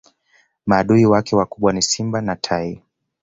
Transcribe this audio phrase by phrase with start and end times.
[0.65, 2.81] maadui wake wakubwa ni simba na tai